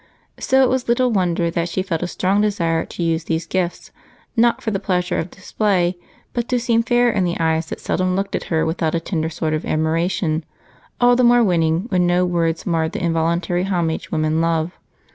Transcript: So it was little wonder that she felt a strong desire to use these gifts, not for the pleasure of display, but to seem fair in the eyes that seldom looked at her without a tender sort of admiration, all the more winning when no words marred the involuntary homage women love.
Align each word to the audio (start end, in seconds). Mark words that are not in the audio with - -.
So 0.39 0.63
it 0.63 0.69
was 0.69 0.87
little 0.87 1.11
wonder 1.11 1.51
that 1.51 1.69
she 1.69 1.83
felt 1.83 2.01
a 2.01 2.07
strong 2.07 2.41
desire 2.41 2.87
to 2.87 3.03
use 3.03 3.25
these 3.25 3.45
gifts, 3.45 3.91
not 4.35 4.59
for 4.63 4.71
the 4.71 4.79
pleasure 4.79 5.19
of 5.19 5.29
display, 5.29 5.95
but 6.33 6.49
to 6.49 6.59
seem 6.59 6.81
fair 6.81 7.11
in 7.11 7.23
the 7.23 7.37
eyes 7.39 7.67
that 7.67 7.79
seldom 7.79 8.15
looked 8.15 8.35
at 8.35 8.45
her 8.45 8.65
without 8.65 8.95
a 8.95 8.99
tender 8.99 9.29
sort 9.29 9.53
of 9.53 9.63
admiration, 9.63 10.43
all 10.99 11.15
the 11.15 11.23
more 11.23 11.43
winning 11.43 11.81
when 11.89 12.07
no 12.07 12.25
words 12.25 12.65
marred 12.65 12.93
the 12.93 13.03
involuntary 13.03 13.65
homage 13.65 14.11
women 14.11 14.41
love. 14.41 14.71